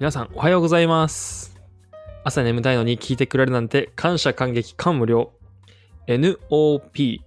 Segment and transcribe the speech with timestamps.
[0.00, 1.60] 皆さんおはようございます。
[2.24, 5.30] 朝眠たいのに聞いてくれるなんて感謝感激感無量。
[6.06, 7.20] NOP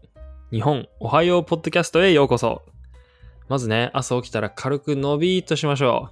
[0.52, 2.64] 日本おはようポッドキャストへようこそ。
[3.48, 6.10] まずね、朝起きたら軽く伸びーっとしましょ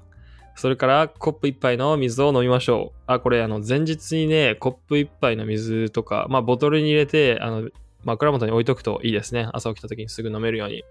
[0.55, 0.59] う。
[0.59, 2.99] それからコップ一杯の水を飲みましょう。
[3.07, 7.69] あ、これあの前日にね、コップ一杯の水とか、まあボトルに入れて、あの、
[8.03, 9.49] 枕元に置いとくといいですね。
[9.51, 10.83] 朝起きた時にすぐ飲めるように。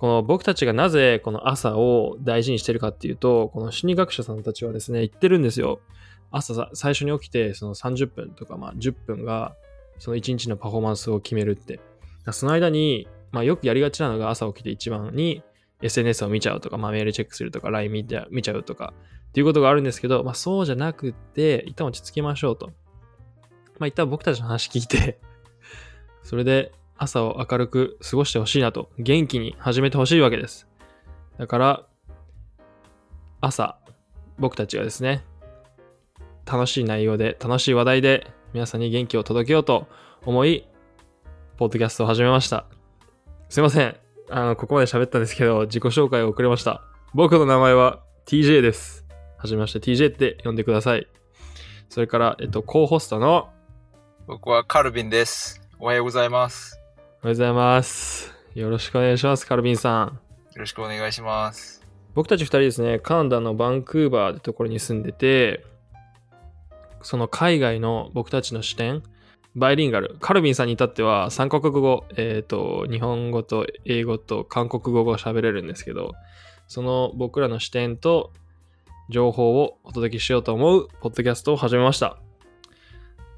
[0.00, 5.80] この僕たちがなぜこの朝を大事にしてるかっていうと、この心理学者さんたちはですね、言ってるんですよ。
[6.30, 9.56] 朝さ最初に起きてその30分とかまあ10分が
[9.98, 11.80] その1日のパフォーマンスを決めるって。
[12.32, 15.42] その間に、まあよくやりがちなのが朝起きて一番に
[15.82, 18.94] SNS を見ちゃうとか、まあメールチェックするとか、LINE 見て見ちゃうとか
[19.28, 22.70] っていうことがあるんですけど、まあそうじゃなくて、一旦落ち着きましょうと。
[23.78, 25.20] まあ一旦僕たちの話聞いて、
[26.22, 26.72] それで
[27.02, 30.68] 朝を明るく過ごしてほしいなと、元気に始めてほしいわけです。
[31.38, 31.86] だから、
[33.40, 33.78] 朝、
[34.38, 35.24] 僕たちがですね、
[36.44, 39.88] 楽しい内容で、楽しい話題で、皆さんに元気を届けようと
[40.26, 40.68] 思い、
[41.56, 42.66] ポッドキャストを始めました。
[43.48, 43.96] すいません。
[44.28, 46.82] あの、ここまで喋ったんですけど、自己紹介を遅れました。
[47.14, 49.06] 僕の名前は TJ です。
[49.38, 51.08] はじめまして、TJ って呼んでください。
[51.88, 53.48] それから、えっと、コーホストの
[54.26, 55.62] 僕はカルビンです。
[55.78, 56.79] おはようございます。
[57.22, 58.32] おはようございます。
[58.54, 60.06] よろしくお願いします、カルビンさん。
[60.06, 61.86] よろしくお願いします。
[62.14, 65.62] 僕たち二人ですね、カナダのバンクーバーってところに住んでて、
[67.02, 69.02] その海外の僕たちの視点、
[69.54, 76.12] バイリンガル、カルビンさんに至っては3カ国語、えっ、と、日本語と英語と韓国語が喋れるんですけど、
[76.68, 78.32] その僕らの視点と
[79.10, 82.16] 情報をお届けしようと思うポッドキャストを始めました。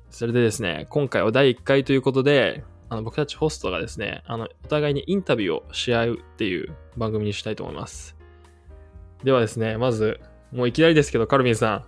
[0.08, 2.62] それでですね、今回は第1回ということで、
[2.92, 8.14] あの僕たちホストがですね、あのお互いにインタビューをし合うっていう番組にしたいと思います。
[9.24, 10.20] ではですね、まず、
[10.52, 11.84] もういきなりですけど、カルビンさん、イン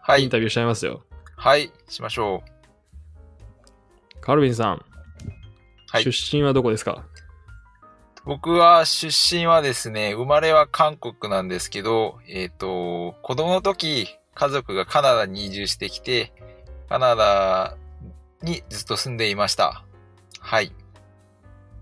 [0.00, 0.28] はい。
[0.28, 1.04] タビューしちゃいますよ。
[1.36, 1.70] はい。
[1.88, 4.20] しましょう。
[4.20, 4.84] カルビンさん、
[5.92, 7.04] はい出身はどこですか？
[8.24, 16.32] 僕は出身はですね、生まれは韓国なんですけど、えっ、と、子供の時、家族がカナダに移住してきて、
[16.88, 17.76] カナダ
[18.42, 19.84] にずっと住んでいました。
[20.46, 20.70] はい。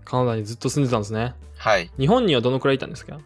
[0.05, 1.35] カナダにずっと住んでたんですね。
[1.55, 1.91] はい。
[1.99, 3.19] 日本にはどのくらいいたんですか？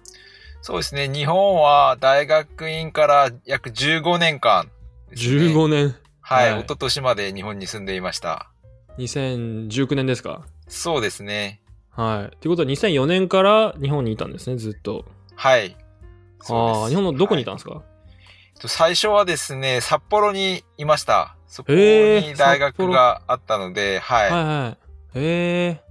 [0.62, 4.72] そうですね、日本は大学院から約15年間ね、
[5.16, 5.96] ?15 年。
[6.20, 8.50] はい、はい一昨年まで日本に住んでいました。
[8.98, 10.46] 2019年ですか？
[10.68, 11.62] そうですね。
[11.92, 12.38] はい。
[12.42, 15.06] ということは2004年から日本にいたんですね、ずっと。
[15.36, 15.78] はい。
[16.50, 17.82] ああ、日本のどこにいたんはですか、
[18.60, 21.38] と最初はですね、札幌にいました。
[21.48, 24.30] そこえーに大学があったので、はい。
[24.32, 24.78] はい、はい、
[25.16, 25.81] え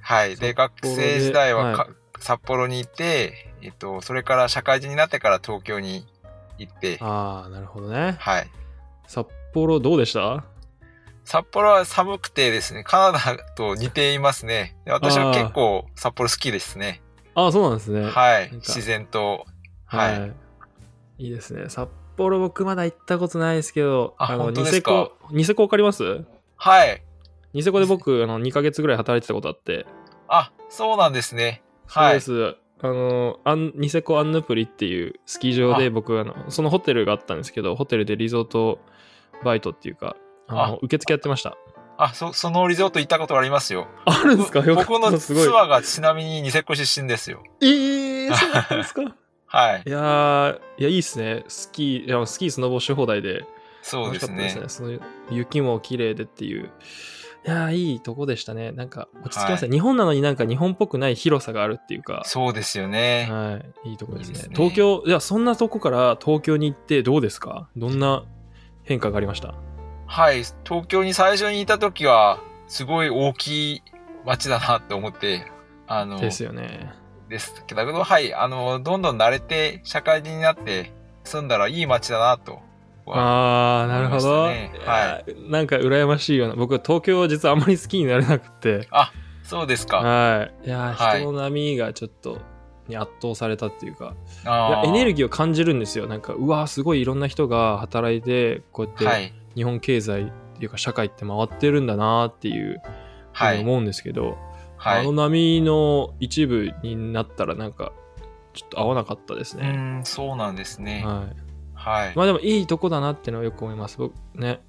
[0.00, 0.36] はい。
[0.36, 6.06] で、学生時代はか、は札幌にいて、えっと、それから社会人になってから東京に
[6.58, 8.16] 行ってー、、ああ、なるほどね。
[8.18, 8.50] はい。
[9.06, 10.44] 札幌どうでした？
[11.24, 14.76] 札幌は寒くてですね、カナダと似ていますね。
[14.84, 17.00] で私は結構札幌好きですね。
[17.34, 18.04] ああ、そうなんですね。
[18.04, 18.50] はい。
[18.52, 19.46] 自然と。
[19.86, 19.98] は。
[19.98, 20.32] はい
[21.16, 21.68] いいですね。
[21.68, 24.90] 札幌僕まだ行ったことないですけど、あの、本当ですか？
[24.90, 26.24] ニセコ、ニセコわかります？
[26.56, 27.02] はい。
[27.54, 29.86] ニセコで僕、あの、2ヶ月ぐらい働いてたことあって、
[30.28, 31.62] あ、そうなんですね。
[31.86, 32.14] そうはい。
[32.14, 32.56] です。
[32.82, 38.78] あの、アンニセコアンヌプリっていうスキー場であ僕、あの、そのホテルがあったんですけど、ホテルでリゾート
[39.44, 40.16] バイトっていうか、
[40.48, 41.56] あのあ受付やってました。
[41.96, 43.86] あ、そ、そのリゾート行ったことありますよ。
[44.04, 44.60] あるんですか？
[44.60, 44.74] よ。
[44.74, 45.44] 僕のすごい。
[45.44, 47.42] 妻がちなみにニセコ出身ですよ。
[47.62, 49.14] えー、そうなんですか？
[49.46, 49.90] はいい。
[49.90, 51.44] やー、いや、いいっすね。
[51.46, 53.44] スキー、いやスキー、スノボし放題で。
[53.82, 54.68] そうですねすね。
[54.68, 54.98] その
[55.30, 56.70] 雪も綺麗でっていう。
[57.46, 58.72] いやー、いいとこでしたね。
[58.72, 59.70] なんか、落ち着きますね。
[59.70, 62.22] 日本なのになんか日本っぽくない広さがあるっていうか。
[62.24, 63.28] そうですよね。
[63.30, 63.90] はい。
[63.90, 64.28] いいとこですね。
[64.28, 67.68] いいですね東京、いや、そんなとこから東京に行ってどうですか？
[67.76, 68.24] どんな
[68.82, 69.54] 変化がありました？
[70.06, 70.44] はい。
[70.64, 73.82] 東京に最初にいた時は、すごい大きい
[74.24, 75.46] 街だなって思って、
[75.86, 76.94] あの、ですよね。
[77.28, 78.32] ですけど、はい。
[78.32, 80.94] あの、どんどん慣れて、社会人になって、
[81.24, 82.60] 住んだらいい街だなと。
[83.06, 84.48] あー、なるほど。
[84.48, 86.54] ねはいなんか羨ましいような。
[86.54, 88.88] 僕は東京は実はあんまり好きになれなくて。
[89.42, 89.98] そうですか。
[89.98, 90.66] はい。
[90.66, 92.38] いや人の波がちょっと、
[92.88, 94.14] に圧倒されたっていうか。
[94.44, 96.06] いあやエネルギギーを感じるんですよ。
[96.06, 99.34] なんか、うわーすごいいろんな人が働いて、こうやってはい。
[99.54, 100.26] 日本経済っ
[100.58, 102.80] ていうか社会って回ってるんだなっていう
[103.32, 103.58] ふうはい。
[103.58, 104.38] に思うんですけど、
[104.76, 105.00] はい。
[105.00, 107.92] あの波の一部になったらなんか、
[108.54, 110.00] ちょっと合わなかったですうね。
[110.04, 111.02] そうなんですね。
[111.04, 111.36] はい。
[111.84, 112.12] はい。
[112.16, 113.98] まあでもいいとこだなっていうのはよく思います。
[113.98, 114.60] 僕ね、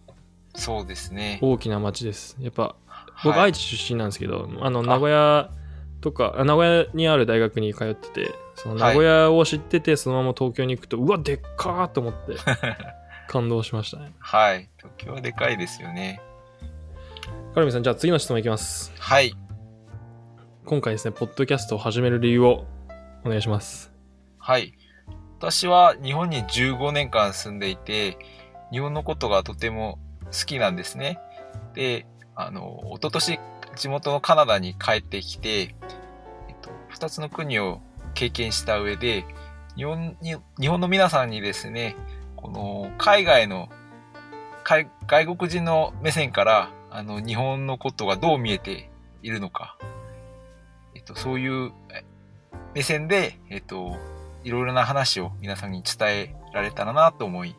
[0.54, 1.40] そうですね。
[1.42, 2.36] 大きな街です。
[2.40, 2.76] やっぱ、
[3.24, 5.50] 僕はい愛知出身なんですけど、あの、名古屋
[6.02, 12.36] とか、あ名古屋にある大学に通ってて、その名古屋を知ってて、そのまま東京に行くと、うわ、でっかーと思って
[13.30, 14.14] 感動しましたね。
[14.20, 14.70] はい。
[14.78, 16.22] 東京はでかいですよね。
[17.54, 18.94] カルミさん、じゃあ次の質問いきます。
[19.00, 19.34] はい。
[20.66, 22.66] 今回ですね、ポッドキャストを始める理由を
[23.24, 23.94] お願いします。
[24.38, 24.74] はい。
[25.45, 28.18] 私は日本に15年間住んでいて、
[28.71, 31.19] 日本のことがとても好きなんですね。
[31.75, 33.39] で、あの、一昨年
[33.75, 35.68] 地元のカナダに帰ってきて、えっ
[36.63, 37.80] と、二つの国を
[38.15, 39.24] 経験した上で、
[39.75, 41.95] 日本に、日本の皆さんにですね、
[42.38, 43.69] この海外の、
[44.63, 48.89] 外国人の目線から、あの、日本のことがどう見えて
[49.21, 49.77] いるのか、
[50.95, 51.71] えっと、そういう
[52.74, 53.95] 目線で、えっと、
[54.45, 57.56] いろいろな話を皆さんに伝えられたらなと思い、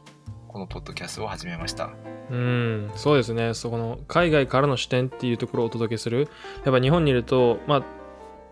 [0.47, 1.91] このポッドキャストを始めました。
[2.31, 3.55] うん、そうですね。
[3.55, 6.29] そこの海外からの視点っていうところをお届けする。
[6.65, 7.85] やっぱ日本にいると、まあ、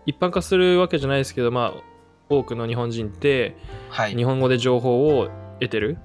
[0.05, 1.83] 一般化するわけじゃないですけど、まあ、
[2.27, 3.55] 多くの日本人って、
[3.89, 4.15] はい。
[4.15, 5.29] 日本語で情報を
[5.61, 5.97] 得てる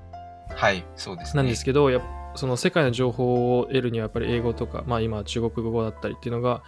[0.55, 1.43] はい、そうですね。
[1.43, 2.03] なんですけど、やっ
[2.35, 6.63] その世界の情報を得るにはやっぱり英語とか、まあ今中国語だったりっていうのが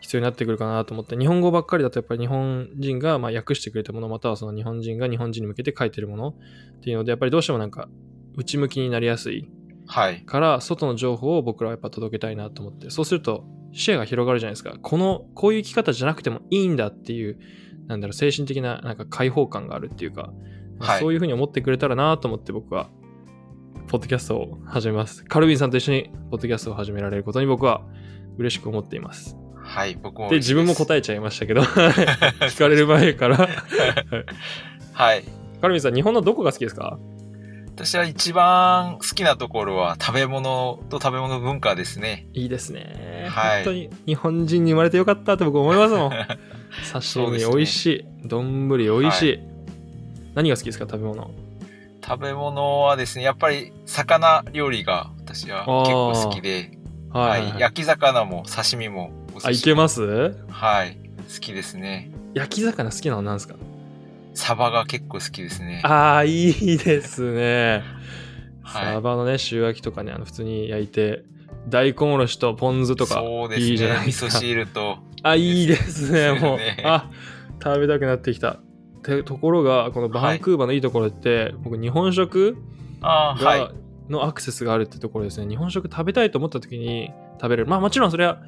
[0.00, 7.88] 必要になってくるかなと思って、日本語ばっかりだとやっぱり日本人がまあ訳してくれたもの、またはその日本人が日本人に向けて書いてるものっていうので、やっぱりどうしてもなんか
[8.36, 9.48] 内向きになりやすい
[9.86, 10.22] はい。
[10.24, 14.76] から、外の情報を僕らはやっぱ届けたいなと思って、そうすると視野が広がるじゃないですか。
[14.80, 17.38] この、こういう生き方じゃなくてもいいんだっていう、
[17.86, 20.22] なんだろう、精神的ななんか解放感があるっていうか、
[20.80, 22.88] はいそういうふうに思ってくれたらなと思って僕は、
[23.88, 25.24] ポッドキャストを始めます。
[25.24, 27.82] カルビンさんと一緒にポッドキャストを始められることに僕は
[28.36, 29.36] 嬉しく思っています。
[29.68, 30.30] はい、僕も。
[30.30, 31.60] で、自分もえ答えちゃいましたけど、
[32.48, 33.36] 聞かれる前から。
[34.94, 35.24] はい。
[35.60, 36.98] カルビンさん、日本のどこが好きですか？
[37.76, 42.26] 私は一番好きなところは食べ物と食べ物文化ですね。
[42.32, 43.26] いいですね。
[43.30, 46.10] はい本当に日本人に生まれてよかったって僕思いますもん。
[46.92, 48.04] 刺身美味しい。
[48.24, 49.38] 丼美味しい。
[50.34, 51.30] 何が好きですか食べ物？
[52.04, 56.72] 食べ物はですね、やっぱり魚料理が私は結構好きで、
[57.10, 57.60] はい、はい。
[57.60, 60.34] 焼き魚も刺身もおあ、いけます？
[60.50, 60.96] はい。
[61.32, 62.10] 好きですね。
[62.34, 63.54] 焼き魚好きなのなんですか？
[64.34, 65.80] サバが結構好きですね。
[65.84, 67.82] ああ、いいですね。
[68.62, 71.24] はいサバのね、塩焼きとかね、あの普通に焼いて、
[71.68, 73.66] 大根おろしとポン酢とかそうですね。
[73.68, 74.40] いいじゃないで味噌すか。
[74.40, 74.98] 汁と。
[75.22, 76.58] あ、いいですね、もう。
[76.84, 77.10] あ、
[77.62, 78.58] 食べたくなってきた。
[79.02, 82.56] てところが、このバンクーバーのいいところって、僕、日本食
[83.00, 83.72] ああ、はいが。
[84.10, 85.48] のアクセスがあるってところですね。
[85.48, 87.10] 日本食食べたいと思った時に
[87.40, 87.68] 食べれる。
[87.70, 88.38] まあもちろんそれは、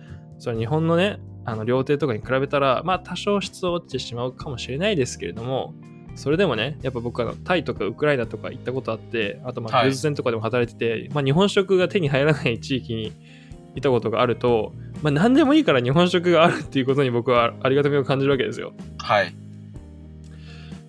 [0.40, 5.74] それ日本のね、あの料亭とかに比べたら、まあ多少質落ちてしまうかもしれないですけれども、
[6.16, 13.12] それでもね、やっぱ僕はタイとかウクライナとか行ったことあって、あとまあはいクルーズ船とかでも働いてて、まあ日本食が手に入らない地域に
[13.76, 14.72] いたことがあると、
[15.02, 18.72] まあ何でもいいから日本食があるっていうことに僕はありがたみを感じるわけですよ。
[18.98, 19.34] はい。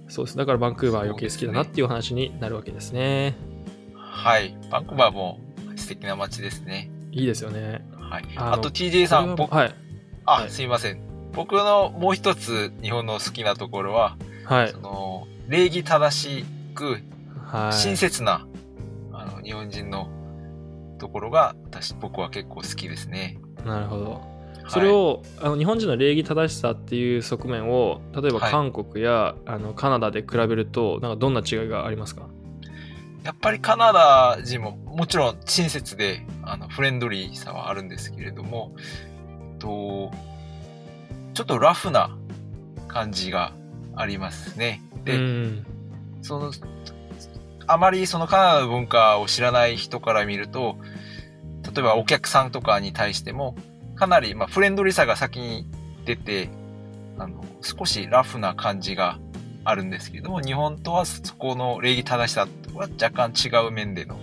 [0.07, 0.37] そうです。
[0.37, 3.35] だからバンクーバー余計好きだなっていう話になるわけですね。
[3.95, 4.57] はい。
[4.69, 5.39] バンクーバーも
[5.75, 6.89] 素敵な街ですね。
[7.11, 7.85] いいですよね。
[8.11, 8.23] はい。
[8.35, 9.75] あと TJ さん、僕、はい。
[10.25, 11.01] あ、はいすいません。
[11.33, 14.77] 僕のもう一つ日本の好きなところは、はいそ。
[14.79, 16.97] の、礼儀正しく、
[17.45, 17.73] はい。
[17.73, 18.45] 親切な、
[19.13, 20.09] あの、日本人の
[20.99, 23.39] ところが、私、僕は結構好きですね。
[23.65, 24.11] なるほど。
[24.11, 24.31] はい
[24.67, 32.27] それを、あの日本人の礼儀正しさっていう側面を例えばはい韓国や、あのカナダで比べるとなんかどんな違いがありますか？
[33.23, 38.73] やっぱりカナダ人ももちろん親切で、あの、フレンドリーさはあるんですけれども、
[39.53, 40.11] えっと、
[41.33, 42.17] ちょっとラフな
[42.87, 43.53] 感じが
[43.95, 44.81] ありますね。
[45.05, 45.65] で、うん
[46.21, 46.51] その、
[47.67, 50.77] あまりそのカナダの文化を知らない人から見ると、
[51.63, 53.55] 例えばお客さんとかに対しても、
[53.95, 55.67] かなり、まあ、フレンドリーさが先に
[56.05, 56.49] 出て、
[57.17, 59.19] あの、少しラフな感じが
[59.63, 62.47] あるんですけれども、日本とはそこの礼儀正しさ
[62.77, 64.19] は若干違う面での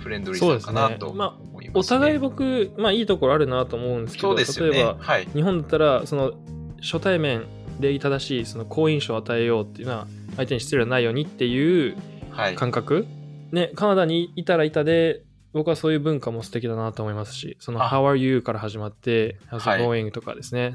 [0.00, 1.38] フレンドリーさかなとそうですねまあ。
[1.72, 4.44] お互い僕、まあいいところあるなと思うんですけどね。
[4.70, 5.26] 例えばはい。
[5.32, 6.32] 日本だったらその
[6.80, 7.44] 初対面
[7.80, 11.96] 礼儀正しいその好印象を与えようっていうのは相手に失礼のないようにっていう
[12.30, 12.54] はい。
[12.54, 13.06] 感覚、
[13.52, 15.22] ね、カナダにいたらいたで、
[15.52, 20.74] 僕はそういう文化も素敵だなと思いますし、そのあ How are you から始まって、How's はい it going とかですね。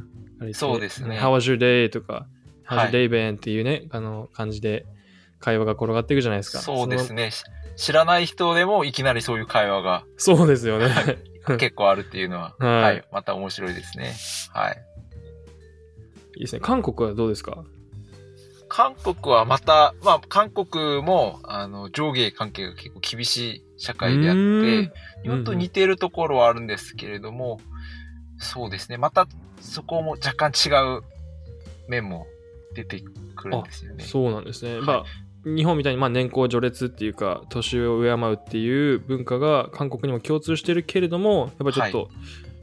[0.54, 2.28] そうですね How was your day とか、
[2.64, 4.86] は How's い your day been っていうね、あの感じで
[5.40, 6.60] 会話が転がっていくじゃないですか。
[6.60, 7.32] そうですね。
[7.76, 10.90] 知らない人でもいきなりそういう会話がそうですよね。
[11.58, 13.04] 結構あるっていうのは、 はいはい。
[13.12, 14.14] また面白いですね。
[14.54, 14.78] はい。
[16.36, 16.60] いいですね。
[16.62, 17.64] 韓国はどうですか？
[18.68, 24.92] 韓国はまた、まあ、韓国も、あの、上下関係が結構厳しい社会であって、
[25.24, 27.60] 日本と似ているところはあるんですけれども、
[28.38, 28.98] そうですね。
[28.98, 29.28] また、
[29.60, 31.02] そこも若干違う
[31.88, 32.28] 面も
[32.76, 33.02] 出て
[33.36, 34.04] くるんですよね。
[34.04, 34.76] そうなんですね。
[34.76, 35.04] はいまあ
[35.46, 42.10] 日本みたいにまあ年功序列っていうか年上を敬うっていう文化が韓国にも共通してるけれどもやっぱりちょっと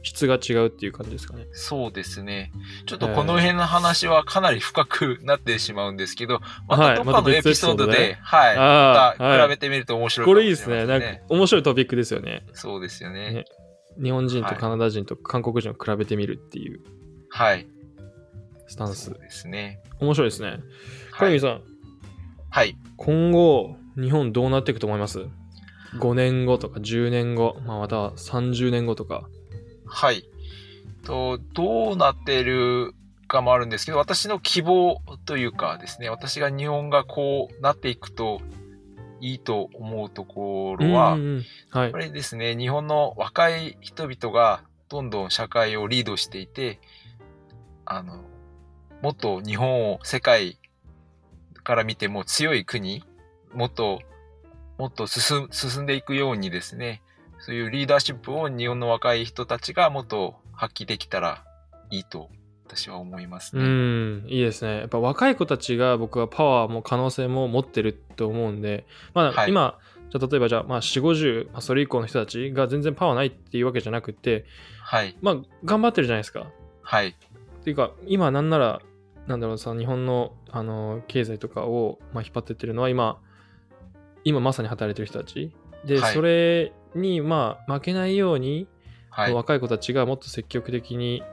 [0.03, 1.47] 質が違うっていう感じですかね。
[1.51, 2.51] そうですね。
[2.85, 10.85] ちょっとこの辺の話はかなり深くなってしまうんですけど、まはいたどっかのエピソードで、はい、また比べてみると面白いかこれいいですね。
[10.85, 12.45] なんか面白いトピックですよね。
[12.53, 13.33] そうですよね。
[13.33, 13.45] ね
[14.01, 16.79] 日本人とはいカナダ人と韓国人を比べてみるっていう
[17.29, 17.67] はい。
[18.67, 19.11] スタンス。
[19.11, 19.81] ですね。
[19.99, 20.49] 面白いですね。
[20.49, 20.59] はい。
[21.11, 21.61] カミさん、
[22.49, 22.77] はい。
[22.95, 25.27] 今後日本どうなっていくと思います
[25.99, 29.27] ?5 年後とか10年後、まあ、または30年後とか。
[29.85, 30.23] はい。
[31.03, 32.93] と、どうなっている
[33.27, 38.41] かもあるんですけど、私の希望というかですね、私が日本がこうなっていくと
[39.21, 41.99] いいと思うところは、うんうんうんはいやっぱ。
[41.99, 46.79] りですね、日本の若い人々がどんどん社会をリードしていて、
[47.85, 48.23] あの、
[49.01, 50.57] もっと日本を世界
[51.67, 53.03] から見ても強い国、
[53.53, 53.99] もっと、
[54.77, 57.01] もっと進進んでいくようにですね、
[57.39, 61.43] そういうリーダーシップを日本の若い人たちがもっと発揮できたら
[61.91, 62.29] いいと
[62.65, 63.65] 私は思いますうね。
[63.65, 64.77] ん、いいですね。
[64.77, 69.77] やっぱ若い子たちが僕はパワーも可能性も持ってると思うんで、まあ、はい今、
[70.09, 74.45] じゃあ例えばじゃあ、まあ、4、50、まあ、それ以降の人たちが全然パワーないっていうわけじゃなくて、
[74.81, 75.17] はい。
[75.21, 76.47] まあ、頑張ってるじゃないですか。
[76.81, 77.09] はい。
[77.09, 77.13] っ
[77.65, 78.81] ていうか、今なんなら、
[79.27, 83.19] なんだろうさ、日本のあの経済とかを、まあ、引っ張ってってるのは今、
[84.23, 85.53] 今まさに働いてる人たち。
[85.85, 86.13] で、はい。
[86.13, 88.67] それに、まあ、負けないように、
[89.09, 89.33] はい。
[89.33, 91.23] 若い子たちがもっと積極的に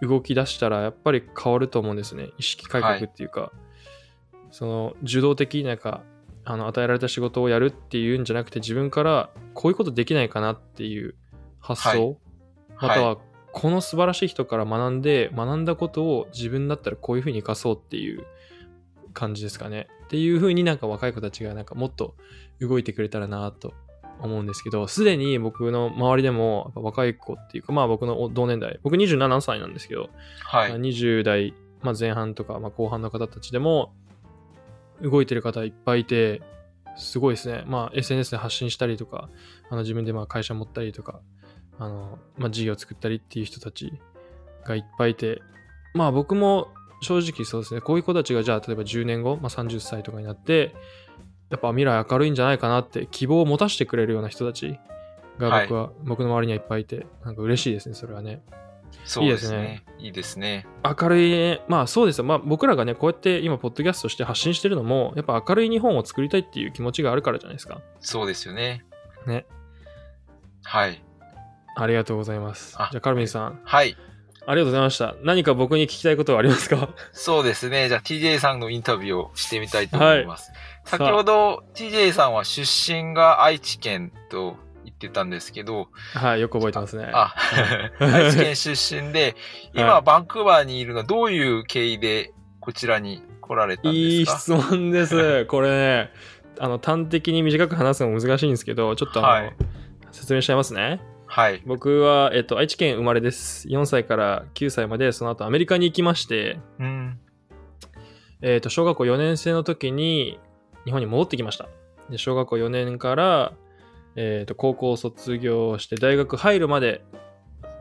[0.00, 2.30] 動き出したらやっぱり変わると思うんですね。
[2.38, 3.52] 意識改革っていうか、
[4.50, 6.02] その受動的になんか
[6.44, 11.14] あの与えられた仕事をやるっていうんじゃなくて自分からこういうことできないかなっていう
[11.60, 12.18] 発想、
[12.80, 13.18] または
[13.52, 18.24] この素晴らしい人から学んで学んだことを自分だったらこういうふうに生かそうっていう
[19.12, 22.14] 感じですかねっていうふうになんか若い子たちがなんかもっと
[22.60, 23.74] 動いてくれたらなと
[24.20, 30.10] 思うんですけど、すでに僕の周りでも若い子っていうか、まあ僕の同年代、僕27歳なんですけど、
[30.44, 30.68] はい。
[30.70, 33.92] まあ20代、まあ、前半とか、まあ、後半の方たちでも
[35.00, 36.42] 動いてる方いっぱいいて、
[36.96, 37.64] すごいですね。
[37.66, 39.28] まあ SNS で発信したりとか、
[39.70, 41.20] あの自分でまあ会社持ったりとか、
[41.84, 43.92] あの、まあ事業作ったりっていう人たち
[44.64, 45.42] がいっぱいいて、
[45.94, 46.68] まあ僕も
[47.00, 50.74] 正直そうですね、こういう子たちがじゃあ例えば10年後、まあ、30歳とかになって、
[51.50, 54.78] やっぱ未来明るいんじゃないかなって希望を持たせてくれるような人たち
[55.38, 58.42] が僕は、僕の周りにはいっぱいいて、なんか嬉しいですね、それはね。
[59.04, 59.84] そうですいいですね。
[59.98, 60.66] いいですね。
[60.84, 62.24] 明るいね、まあそうですよ。
[62.24, 67.80] まあ僕らがね、こうやって今、ポッドキャストして発信してるのも、やっぱ明るい日本を作りたいっていう気持ちがあるからじゃないですか。
[68.00, 68.84] そうですよね。
[69.26, 69.46] ね。
[70.62, 71.02] はい。
[71.76, 72.74] ありがとうございます。
[72.78, 73.96] あじゃあ、カルミンさん、はい。
[74.44, 75.14] ありがとうございました。
[75.22, 76.88] 何か僕に聞きたいことはありますか？
[77.12, 77.88] そうですね。
[77.88, 80.46] じゃあ TJ さんのインタビューをしてみたいと思います。
[80.84, 82.62] さあ先ほど TJ さんは出
[82.92, 87.08] 身が愛知県と言ってたんですけど、はい、よく覚えてますね。
[87.14, 87.34] あ、
[88.00, 89.36] 愛知県出身で、
[89.74, 94.38] 今、はいバンクーバーにいるのはどういう経緯でこちらに来られたんいいですか？
[94.40, 95.44] 質問です。
[95.46, 96.10] これね、
[96.58, 99.56] あの端的に短く話すのも難しいんですけど、ちょっとあの、はい
[100.10, 101.00] 説明しちゃいますね。
[101.34, 101.62] はい。
[101.64, 103.66] 僕は、えっと、愛知県生まれです。
[103.66, 107.18] 4歳から9歳まで、その後アメリカに行きまして、うん。
[108.42, 110.38] えっと、小学校4年生の時に
[110.84, 111.70] 日本に戻ってきました。
[112.10, 113.54] で小学校4年から、
[114.14, 117.02] えっと高校を卒業して大学入るまで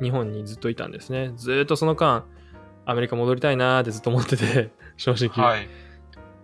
[0.01, 1.33] 日本にずっといたんですね。
[1.35, 2.23] ずーっとその間、
[2.85, 5.45] アメリカ戻りたいなーってずっと思ってて、正直。
[5.45, 5.67] はい。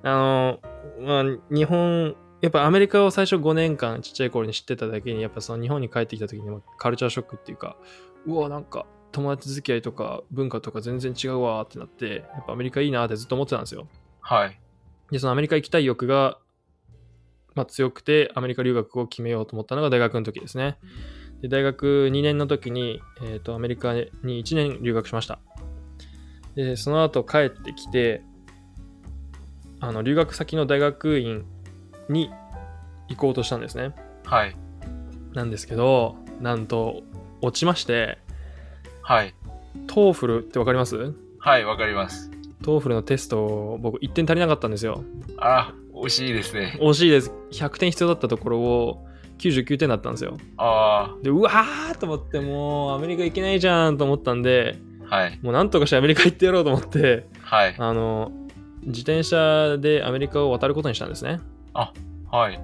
[0.03, 0.59] あの、
[0.99, 7.77] まあ、日本、やっぱアメリカを最初5年間ちっちゃい頃に知ってただけに、やっぱその日本に帰ってきた時にもカルチャーショックっていうか、
[8.25, 13.87] うわ、なんか友達付き合いとか文化とか全然違うわーってなって、やっぱアメリカいいなーってずっと思ってたんですよ。
[14.21, 14.59] はい。
[15.11, 16.37] で、そのアメリカ行きたい欲が、
[17.55, 20.77] まあ、強くて、アメリカ留学を決めようと思ったのが大学の時ですね。
[21.41, 25.39] で、大学2年の時に、えっ、と、アメリカに1年留学しました。
[26.55, 28.21] で、その後帰ってきて、
[29.79, 31.45] あの、留学先の大学院
[32.09, 32.31] に
[33.09, 33.93] 行こうとしたんですね。
[34.25, 34.55] はい。
[35.33, 37.03] なんですけど、なんと、
[37.41, 38.17] 落ちまして、
[39.01, 39.33] はい。
[39.85, 41.13] TOEFL ってわかります？
[41.39, 42.31] はい、わかります。
[42.63, 45.03] TOEFL のテストを僕1点足りなかったんですよ。
[45.37, 46.77] あ、惜しいですね。
[46.81, 47.31] 惜しいです。
[47.51, 49.05] 100点必要だったところを
[49.37, 50.37] 99点だったんですよ。
[50.57, 55.39] あで、うわーと思って、もうアメリカ行けないじゃんと思ったんで、あ、はい。
[55.43, 57.75] もうなんとかしてアメリカ行ってやろうと思って、はい。
[57.77, 58.31] あの、
[58.81, 61.39] 自転車でアメリカを渡ることにしたんですね。
[62.31, 62.59] はい。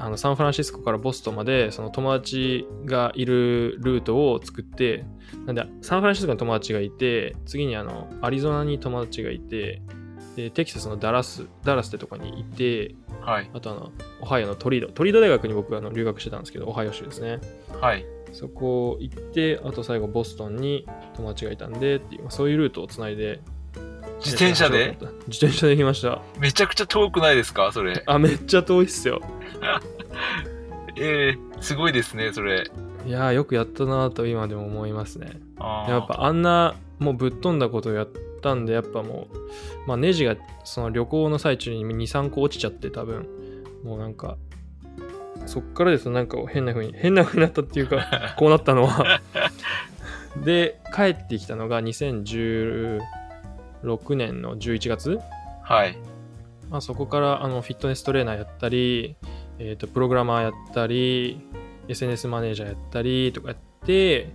[0.00, 5.04] あのサンフランシスコからボストンまでその友達がいるルートを作って
[5.44, 9.82] なんでサンフランシスコに友達がいて次にあのアリゾナに友達がいて
[10.36, 13.50] でテキサスのダラスダラスってとこにいてはい。
[13.52, 13.90] あとあの
[14.20, 17.40] オハイオのトリードトリード大学に僕あの留学してたんですけどオハイオ州ですね
[17.80, 18.06] はい。
[18.32, 20.86] そこ行ってあと最後ボストンに
[21.16, 23.40] 友達がいたんでっていうまあそういうルートをつないで
[24.24, 24.96] 自転車で？
[25.28, 26.20] 自転車で行きました。
[26.38, 27.70] めちゃくちゃ遠くないですか？
[27.72, 28.02] それ。
[28.06, 29.20] あめっちゃ遠いっすよ。
[30.96, 32.64] ええすごいですね、それ。
[33.06, 35.40] いやーよくやったなと今でも思いますね。
[35.58, 38.08] やっぱあんなもうぶっ飛んだことをやっ
[38.42, 43.28] たんでやっぱもう、まあ、ネジがその旅行の最中に23個落ちちゃって多分。
[43.84, 44.36] もうなんか
[45.46, 49.20] そっからですとなんか変な風に変な風になったっていうか こうなったのは。
[50.44, 53.00] で帰ってきたのが2016
[53.82, 55.20] 年の11月、
[55.62, 55.96] はい。
[56.70, 59.16] まあ、そこからあのフィットネストレーナーやったり、
[59.58, 61.40] えー、とプログラマーやったり
[61.88, 63.56] SNS マネージャーやったりとかやっ
[63.86, 64.34] て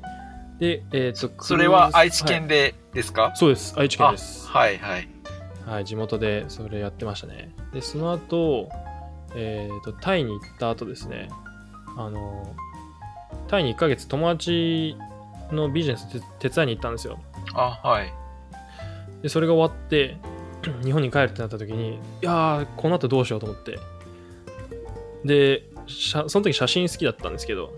[0.59, 5.07] でえっ、とそれは愛知はい県でですか、そうです愛知県ですあはいはい。
[5.65, 7.53] はい、地元でそれやってましたね。
[7.73, 8.69] で、その後、
[9.35, 11.29] えっ、と、タイに行った後ですね、
[11.97, 12.53] あの、
[13.47, 14.97] タイに1ヶ月友達
[15.51, 16.07] のビジネス
[16.39, 17.19] 手手伝いに行ったんですよ。
[17.53, 18.13] あ、はい。
[19.24, 20.18] で、それが終わって、
[20.84, 23.80] 日本に帰るってなった時に、いやー、この後どうしようと思って。
[25.25, 27.74] で、その時写真好きだったんですけど、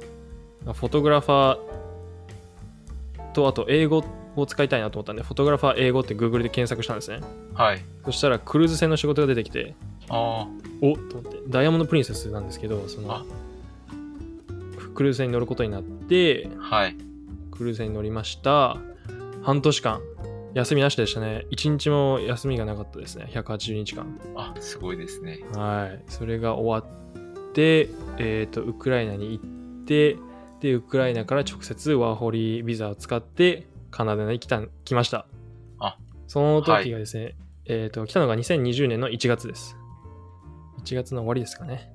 [0.65, 4.03] フォトグラファーと、あと英語
[4.35, 7.21] を使いたいなと思ったんで、フォトグラファー英語って Google で検索したんですね。
[7.53, 7.81] はい。
[8.03, 9.75] そしたらクルーズ船の仕事が出てきて、
[10.09, 10.47] あ
[10.81, 13.25] おっと思って、ダイヤモンド・プリンセスなんですけど、そのあ、
[14.95, 16.95] クルーズ船に乗ることになって、あ、はい。
[17.51, 18.77] クルーズ船に乗りました。
[19.43, 20.01] 半年間、
[20.55, 21.45] 休みなしでしたね。
[21.51, 23.29] 1日も休みがなかったですね。
[23.33, 24.17] 180日間。
[24.35, 25.41] あ、すごいですね。
[25.53, 26.03] はい。
[26.07, 30.17] それが終わって、えっ、と、ウクライナに行って、
[30.61, 35.27] で、ウクライナから直接ワーホリビザを使って、カナダに来た来ました。
[35.77, 35.97] あ
[36.27, 37.35] その時がですね、
[37.65, 39.75] えっ、と、来たのが2020年の1月です。
[40.85, 41.91] 1月の終わりですかね。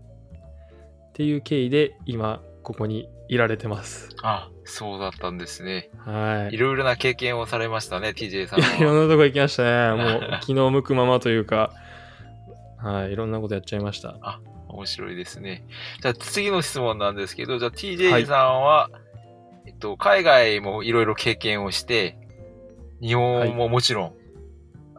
[1.08, 4.10] っていう経緯で、今、ここにいられてます。
[4.22, 5.90] あ、そうだったんですね。
[6.06, 6.58] はいい。
[6.58, 8.94] ろいろな経験をされましたね、TJ さんいや、いろは。
[9.04, 9.62] んなとこ行きました
[9.96, 10.02] ね。
[10.02, 11.72] もう、気の向くままというか、
[12.78, 14.40] はい、いろんなことやっちゃいました。
[14.68, 15.64] 面白いですね。
[16.00, 18.88] じゃあ次の質問なんですけど、じゃあ TJ さんは、
[19.66, 22.16] えっと、海外もいろいろ経験をして、
[23.02, 24.14] 日本ももちろん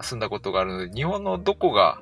[0.02, 2.02] 住んだことがあるので、日本のどこが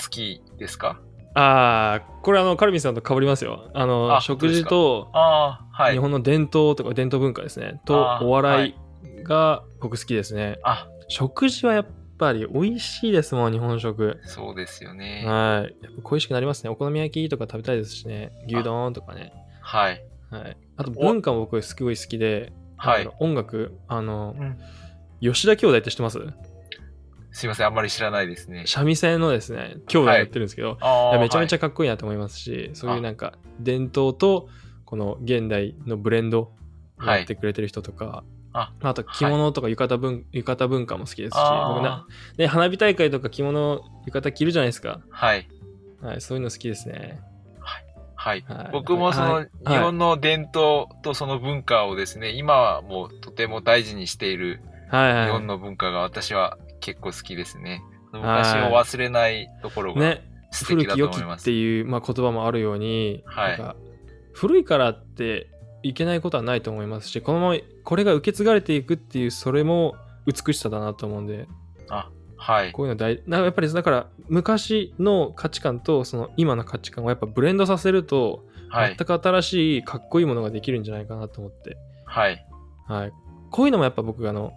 [0.00, 1.00] 好きですか？
[1.34, 3.70] ああ、これあの、カルビンさんと被りますよ。
[3.74, 5.92] あの、あ食事と、ああ、はい。
[5.94, 7.80] 日本の伝統とか伝統文化ですね。
[7.84, 10.58] とお笑いが僕好きですね。
[10.62, 11.86] あ、食事はやっ
[12.18, 14.20] ぱり美味しいですもん、日本食。
[14.24, 15.24] そうですよね。
[15.26, 15.74] はい。
[15.84, 16.70] やっぱ恋しくなりますね。
[16.70, 18.30] お好み焼きとか食べたいですしね。
[18.46, 19.32] 牛丼とかね。
[19.60, 20.04] はい。
[20.30, 20.56] はい。
[20.76, 23.08] あと文化も僕すごい好きで、はい。
[23.18, 24.58] 音楽、あの、うん
[25.20, 26.18] 吉田兄弟って知ってます？
[27.34, 28.62] すいません、あんまり知らないですね。
[28.64, 34.48] 三味線のですね、兄弟やってるんですけど、ああいやめちゃめちゃ、ゃかっこいいなと思いますし、そういうなんか伝統と
[34.84, 36.52] この現代のブレンドを
[37.04, 42.06] やってくれてる人とか、ああと着物とか浴衣文,、浴衣文化も好きですし、僕な、
[42.38, 45.00] ね、花火大会とか着物、浴衣着るじゃないですか。
[45.10, 45.48] はい。
[46.00, 47.20] はい、そういうの好きですね。
[47.58, 47.80] は
[48.36, 48.44] い。
[48.46, 55.26] はい僕もそのはい日本の伝統とその文化をですね、今はもうとても大事にしているはいはい。
[55.26, 57.82] 日本の文化が私は結構好きですね。
[58.12, 61.42] い昔を忘れないところがね、素敵だ古き良きと思います。
[61.42, 63.76] っていう、まあ、言葉もあるように、はいなんか
[64.34, 65.48] 古いからって
[65.84, 69.94] いけないことはないと思いますしこのままこれが受け継がれていくっていうそれも
[70.26, 71.46] 美しさだなと思うんで
[72.36, 72.72] はい。
[72.72, 78.96] こういうの大なやっぱりだから昔の価値観とその今の価値観をやっぱブレンドさせるとはい。
[78.98, 82.44] 全く新しいかっこいいものができるんじゃないかなと思って、はい。
[82.88, 83.12] はい、
[83.52, 84.52] こういうのもやっぱ僕があの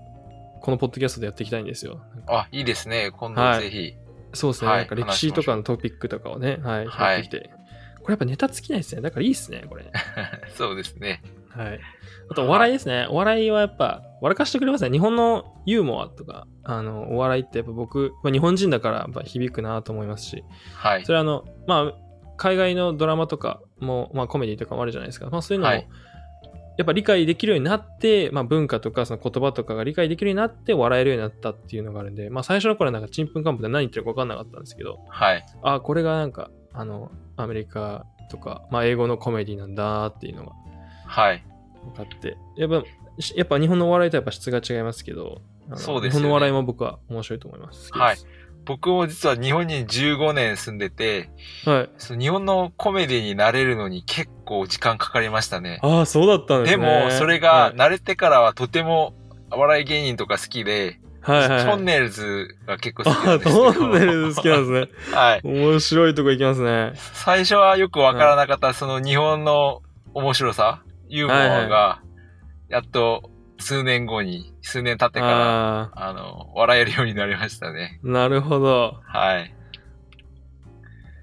[0.68, 3.12] このポッドキャストでやっていきたいんですよあ、いいですね。
[3.16, 3.96] 今度はいぜひ。
[4.34, 7.50] そうですね、はいなんか歴史とかのトピックとかをね、はい、はい拾ってきて、
[8.02, 9.90] これやっぱネタ尽きないですねだからいいですねこれ
[10.58, 11.24] そうですね。
[11.52, 11.80] はい。
[12.30, 13.08] あと、お笑いですね。
[13.10, 14.92] お笑いはやっぱ、笑かしてくれますね。
[14.92, 20.44] 日本のユーモアとか、あの、お笑いってやっぱ僕、まあ、日本人だからやっぱ響くなと思いますし、
[20.76, 21.14] はいそ。
[21.14, 25.30] れはあの、まあ、海外のドラマとかも、まあ、コメディとかもあるじゃないですか。
[25.30, 25.88] まあ、そういうのも、はい
[26.78, 35.46] やっぱ理解できるようになって、まあ、文化とかその言葉とかが理解できるようになって笑えるようになったっていうのがあるんで、まあ、最初の頃はなんかちんぷんかんぷんで何言ってるか分かんなかったんですけど、はい。
[35.64, 40.52] あ、これがなんか、あの、アメリカとか、まあ、英語のコメディなんだっていうのが
[41.06, 41.44] はい。
[41.88, 42.84] 分かってやっぱ
[43.20, 45.42] しやっぱ日本のお笑いとやっぱ質が違いますけど
[45.76, 48.18] そうですよね日本のお笑いも僕は面白いと思いますはい
[48.68, 51.30] 僕も実は日本に15年住んでて、
[51.66, 51.90] はい。
[51.98, 55.80] その日本のコメディに慣れるのに結構時間かかりましたね。
[55.82, 57.06] ああ、そうだったんですでね。
[57.06, 59.14] も、それが慣れてからはとても
[59.52, 63.74] お笑い芸人とか好きで、はい、はいトンネルズが結構好きなんですけど。
[63.74, 64.88] トンネルズ好きなんですね。
[65.18, 65.42] はい。
[65.46, 66.92] 面白いとこ行きますね。
[67.14, 69.82] 最初はよくわからなかった、その日本の
[70.14, 72.02] 面白さ、ユーモアが、
[72.68, 78.00] やっと数年後に、数年経ってから、ああ、あの、笑えるようになりましたね。
[78.04, 79.00] なるほど。
[79.04, 79.54] はい。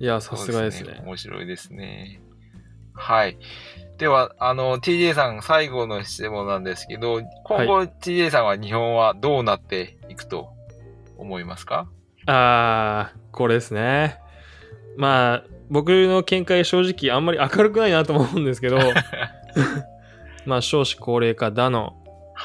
[0.00, 1.00] いや、さすがですね。
[1.04, 2.20] 面白いですね。
[2.94, 3.38] はい。
[3.98, 10.48] では、あの、TJ さん最後の質問なんですけど、今後 TJ さんは日本はどうなっていくと
[11.16, 11.88] 思いますか？
[12.26, 14.18] ああ、これですね。
[14.96, 18.78] まあ、僕の見解正直あんまり明るくないなと思うんですけど、
[20.44, 21.96] まあ少子高齢化だの、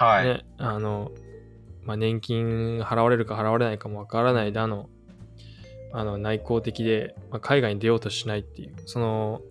[0.06, 0.26] はい。
[0.26, 1.12] ね、あの、
[1.84, 4.90] まあ、年金払われるか払われないかもわからないだの、
[5.92, 9.42] あの内向的で、まあ、海外に出ようとしないっていう、その、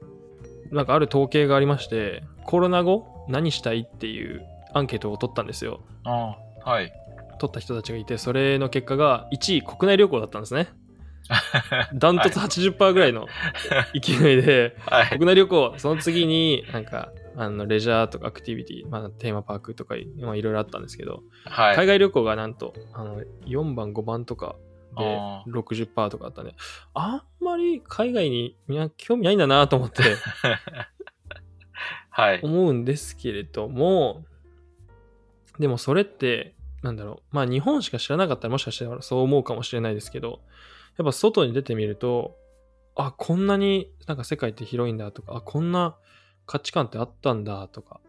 [0.71, 5.81] なんかある統計がありまして、コロナ後何したいっていうアンケートを取ったんですよ。
[6.05, 6.93] あはい。
[7.39, 10.69] 取った人たちがいて、それの結果が1位国内旅行だったんですね。
[11.93, 13.27] ダントツ80%ぐらいの
[13.93, 15.09] 勢いで、はい。
[15.11, 21.77] 国内旅行、その次になんか、あのレジャーとかアクティビティ、まあ、テーマパークとかまあいろいろあったんですけど、はい。
[21.77, 24.57] 海外旅行がなんとあの4番5番とか
[24.97, 26.57] であ60%とかあったんで
[26.95, 30.03] あんまり海外にみんな興味ないんだなと思って
[32.11, 32.41] はい。
[32.43, 34.25] 思うんですけれども
[35.61, 40.41] でもそれってなんだろうまあ日本しか知らなかったらもしかしたらそう思うかもしれないですけど
[40.97, 42.37] やっぱ外に出てみると
[42.97, 45.97] あこんなになんか世界って広いんだとかあこんな
[46.49, 48.01] 価値観ってあったんだとか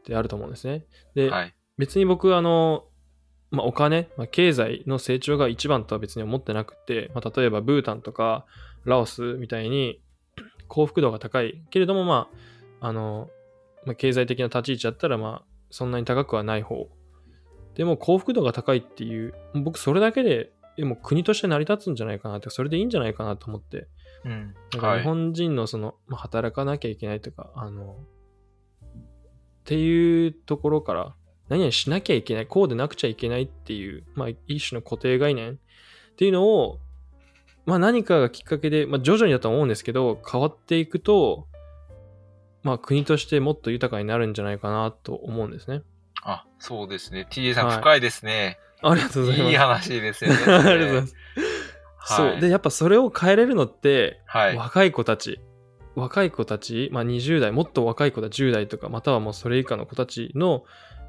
[0.00, 1.54] ってあると思うんですねで、はい。
[1.76, 2.84] 別に僕あの、
[3.50, 8.46] まあ、お金、まあ、経済の成長が一番とは別に思ってなくて、まあ、例えばブータンとか
[8.84, 10.00] ラオスみたいに
[10.68, 12.28] 幸福度が高いけれどもま
[12.80, 13.28] ああの、
[13.84, 16.88] まあ、経済的な立ち位置だったらまあそんなに高くはない方
[17.74, 23.88] でも幸福度が高いっていう僕それだけでえもう国として成り立つんじゃないかなってそれでいいんじゃないかなと思って
[24.24, 24.54] うん。
[24.72, 27.96] なんかはい日本人のその、まあ、働かなきゃいけないとか、あの、
[28.82, 31.14] っていうところから、
[31.48, 35.56] 何々しなきゃいけない、こうでなくちゃいけないっていう、まあ、一種の固定概念っ
[36.16, 36.78] ていうのを、
[37.66, 41.46] まあ、何かがきっかけで、まあ、徐々にだと思うんですけど、変わっていくと、
[42.62, 45.82] まあ、国としてもっと豊かになるんじゃないかなと思うんですね。
[46.22, 47.26] あ、そうですね。
[47.30, 48.58] TJ さんはい深いですね。
[48.82, 49.50] ありがとうございます。
[49.50, 50.36] いい話ですよね。
[50.46, 51.16] ありがとうございます。
[52.00, 52.40] はいそう。
[52.40, 54.56] で、やっぱそれを変えれるのって、はい。
[54.56, 55.40] 若い子たち、
[55.94, 60.64] 若い子たち、まあ、20代、もっと若い子だ、10代とか、またはもうそれ以下の子たちの、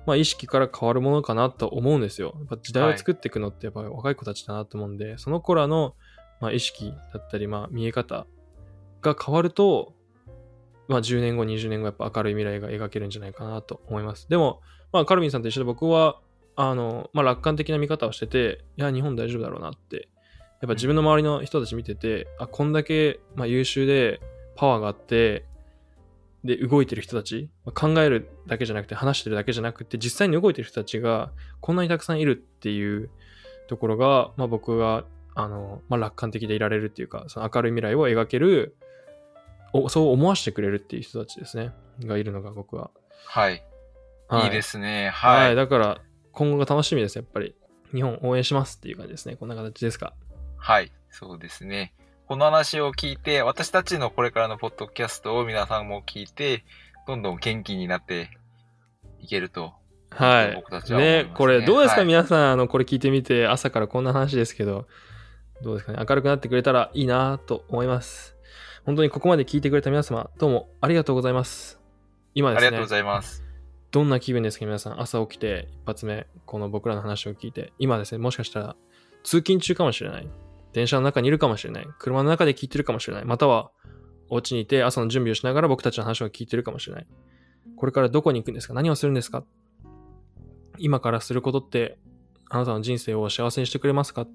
[0.06, 2.34] まあ、意識から変わるものかなと思うんですよ。
[2.38, 5.95] やっぱ時代を作っていくのって、やっぱり若い子たちだなと思うんで、その子らの、
[6.39, 8.25] まあ、意識だったり、まあ、見え方
[9.01, 9.93] が変わると、
[10.88, 14.27] まあ、10年後、20年後、やっぱ明るい未来が描けるんじゃないかなと思います。
[14.27, 16.19] でも、まあ、カルビンさんと一緒で僕は、
[16.56, 20.10] あの、まあ、楽観的な見方をしてて、いや、日本大丈夫だろうなって
[20.62, 24.21] やっぱ自分の周りの人たち見てて、あ、こんだけ、まあ、優秀で
[24.56, 25.45] パワーがあって、
[26.43, 33.10] で、動いてる人たち、まあ考えるだけじゃなくて、話してるだけじゃなくて、実際に動いてる人たちが、こんなにたくさんいるっていう
[33.67, 38.76] ところが、まあ、僕が、あの、まあ、楽観的でいられるっていうか、その明るい未来を描ける、
[39.74, 41.71] おそう思わせてくれるっていう人たちですね、
[42.04, 42.91] がいるのが僕は。
[43.26, 43.63] はい。
[44.28, 45.10] はいいいですね。
[45.10, 45.56] は、はいい。
[45.56, 47.56] だから、今後が楽しみです、やっぱり。
[47.93, 49.36] 日本応援しますっていう感じですね。
[49.36, 50.13] こんな形ですか。
[50.62, 50.91] はい。
[51.10, 51.93] そうですね。
[52.28, 56.63] この話を聞いて、私たちのこれからのポッドキャストを皆さんも聞いて、
[57.08, 58.30] どんどん元気になって
[59.19, 59.74] いけると。
[60.12, 60.56] はい。
[60.56, 64.88] 僕たちは思いますね、これどうですか、はい皆さん、あの、これ聞いてみて、朝からこんな話ですけど、
[65.63, 68.38] どうですかね、明るくなってくれたらいいなと思います。
[68.86, 71.80] 本当にここまで聞いてくれた皆様、どうもありがとうございます。
[72.36, 73.43] 今ですねありがとうご、ざいます。
[73.91, 75.02] どんな気分ですか、皆さん？
[75.02, 78.76] 朝起きて、一発目、この僕らの話を聞いて、今ですね、もしかしたら、
[79.24, 80.28] 通勤中かもしれない。
[80.73, 81.88] 電車の中にいるかもしれない。
[81.99, 83.25] 車の中で聞いてるかもしれない。
[83.25, 83.71] または、
[84.29, 87.07] お家にいて朝の準備をしながら僕たちの話を聞いてるかもしれない。
[87.75, 88.73] これからどこに行くんですか？
[88.73, 89.43] 何をするんですか？
[90.77, 91.97] 今からすることって、
[92.49, 94.25] あなたの人生を幸せにしてくれますか？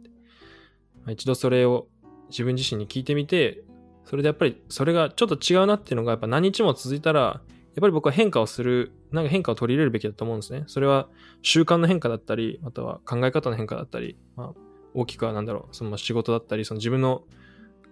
[1.09, 1.89] 一度それを
[2.29, 3.63] 自分自身に聞いてみて、
[4.05, 7.43] それでやっぱりそれがちょっと違うなっていうのがやっぱ何日も続いたら、やっ
[7.81, 10.65] ぱり僕は変化をする、なんか変化を取り入れるべきだと思うんですね。
[10.67, 11.09] それは
[11.41, 14.53] 習慣の変化だったり、または考え方の変化だったり、まあ、
[14.97, 17.23] 大きくはなんだろう、その仕事だったり、その自分の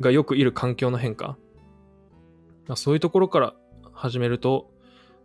[0.01, 1.37] がよくいる環境の変化。
[2.67, 3.55] まあ、そういうところから
[3.93, 4.71] 始めると、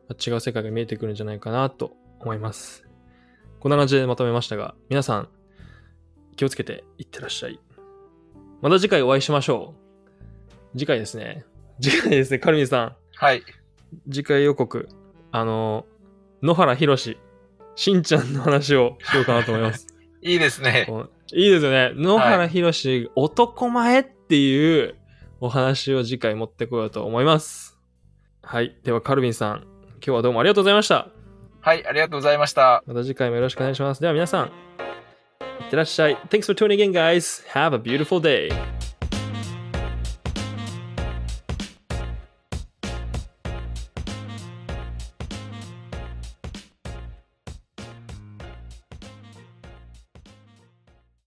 [0.10, 2.86] まあ違う世界が見えてくるんじゃないかなと思います。
[3.60, 5.30] こんな感じでまとめましたが、皆さん
[6.36, 7.60] 気をつけていってらっしゃい。
[8.62, 9.74] また次回お会いしましょ
[10.76, 10.78] う。
[10.78, 11.46] 次回ですね。
[11.82, 12.96] 次回ですね、カルミンさん。
[13.15, 13.44] はい。
[14.12, 14.89] 次回予告。
[15.32, 15.86] あの、
[16.42, 17.18] 野原ひろし、
[17.76, 19.88] しんちゃんの話をしようかなと思います。
[20.21, 20.88] いいですね。
[21.32, 21.91] いいですよね。
[21.95, 24.95] 野原ひろし、男前っていう
[25.39, 27.77] お話を次回持ってこようと思います。
[28.41, 28.75] はい。
[28.84, 31.10] では、カルビンさん、今日はどうもありがとうございました。
[31.62, 32.84] はい、ありがとうございました。
[32.86, 34.01] また次回もよろしくお願いします。
[34.01, 34.49] では皆さん、い
[35.67, 36.17] ってらっしゃい。
[36.29, 37.45] Thanks for tuning in, guys.
[37.49, 38.79] Have a beautiful day.